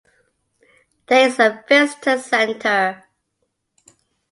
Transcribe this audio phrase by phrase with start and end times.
[1.05, 3.03] There is a Visitor Center.